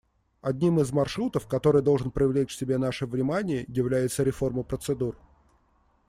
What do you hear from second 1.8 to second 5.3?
должен привлечь к себе наше внимание, является реформа процедур.